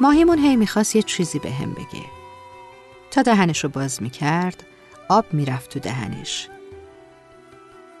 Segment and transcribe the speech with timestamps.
[0.00, 2.04] ماهیمون هی می‌خواست یه چیزی به هم بگه.
[3.10, 4.64] تا دهنش رو باز می‌کرد
[5.08, 6.48] آب می‌رفت تو دهنش.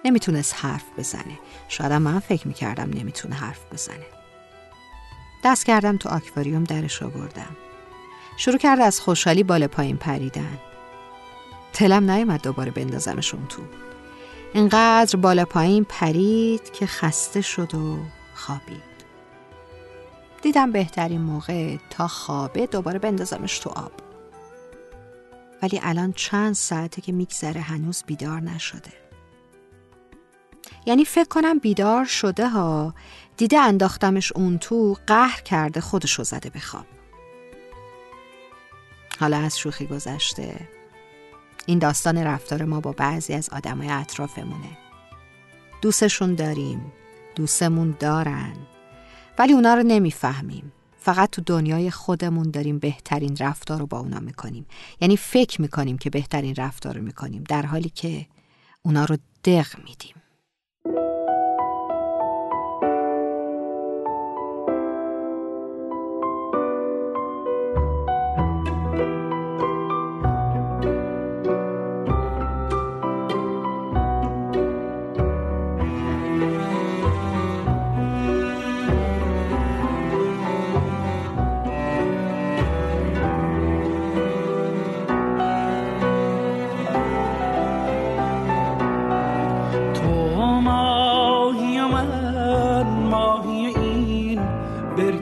[0.04, 1.38] نمی‌تونست حرف بزنه.
[1.68, 4.06] شاید من فکر می‌کردم نمی‌تونه حرف بزنه.
[5.44, 7.56] دست کردم تو آکواریوم درش آوردم.
[8.36, 10.58] شروع کرد از خوشحالی بالا پایین پریدن.
[11.72, 13.62] تلم نیومد دوباره بندازمشون تو.
[14.52, 17.98] اینقدر بالا پایین پرید که خسته شد و
[18.34, 18.93] خوابید.
[20.44, 23.92] دیدم بهترین موقع تا خوابه دوباره بندازمش تو آب.
[25.62, 28.92] ولی الان چند ساعته که میگذره هنوز بیدار نشده.
[30.86, 32.94] یعنی فکر کنم بیدار شده ها
[33.36, 36.86] دیده انداختمش اون تو قهر کرده خودشو زده به خواب.
[39.20, 40.68] حالا از شوخی گذشته.
[41.66, 44.78] این داستان رفتار ما با بعضی از آدمای اطرافمونه.
[45.82, 46.92] دوستشون داریم.
[47.36, 48.56] دوستمون دارن.
[49.38, 50.72] ولی اونا رو نمی‌فهمیم.
[50.98, 54.66] فقط تو دنیای خودمون داریم بهترین رفتار رو با اونا می‌کنیم.
[55.00, 58.26] یعنی فکر می‌کنیم که بهترین رفتار رو می‌کنیم در حالی که
[58.82, 60.14] اونا رو دق میدیم.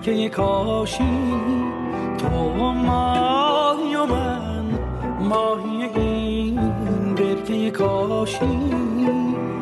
[0.02, 1.04] برکه کاشی
[2.18, 2.28] تو
[2.72, 4.64] ماهی و من
[5.20, 6.60] ماهی این
[7.14, 8.44] برکه کاشی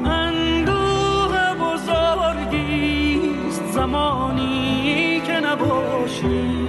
[0.04, 3.02] اندوه بزرگیست
[3.72, 6.59] زمانی که نباشی.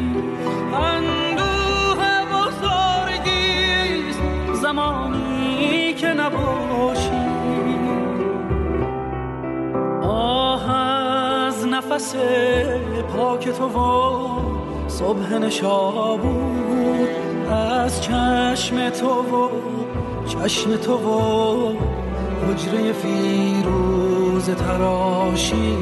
[12.01, 12.15] نفس
[13.13, 13.79] پاک تو و
[14.87, 17.09] صبح نشابود
[17.51, 19.49] از چشم تو و
[20.27, 21.73] چشم تو و
[22.47, 25.77] حجره فیروز تراشی.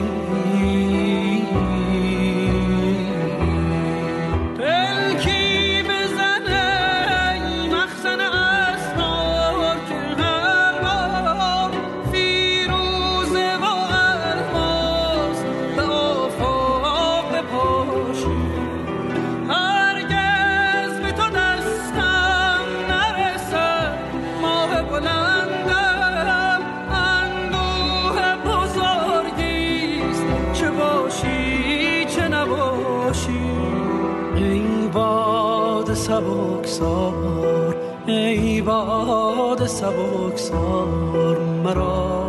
[36.10, 37.76] سبکسار
[38.06, 42.26] ای باد سبکسار مرا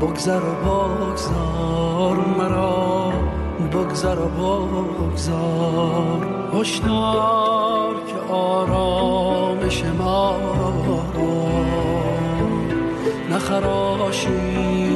[0.00, 3.12] بگذر و بگذار مرا
[3.72, 4.28] بگذر و
[4.66, 6.26] بگذار.
[6.54, 10.72] هشدار که آرامش ما را
[13.30, 14.92] نخراشی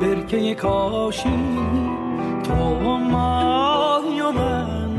[0.00, 1.58] برکه کاشی.
[2.44, 2.54] تو
[2.98, 4.90] ماهی و من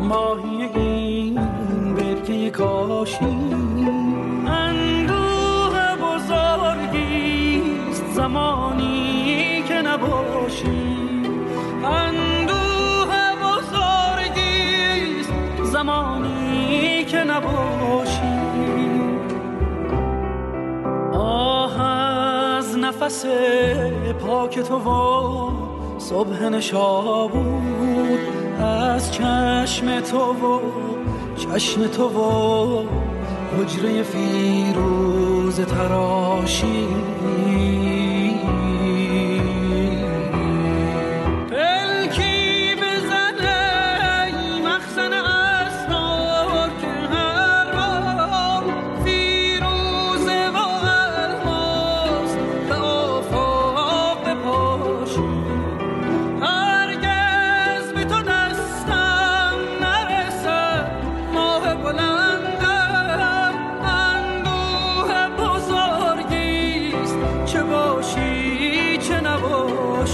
[0.00, 1.40] ماهی این
[1.94, 3.54] برکه کاشی.
[4.46, 10.98] اندوه بزرگیست زمانی که نباشی.
[11.84, 17.83] اندوه بزرگیست زمانی که نباشی.
[23.04, 23.26] نفس
[24.20, 25.50] پاک تو و
[25.98, 28.18] صبح نشابود
[28.60, 30.60] از چشم تو و
[31.36, 32.84] چشم تو و
[33.58, 36.86] حجره فیروز تراشی.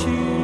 [0.01, 0.41] 去。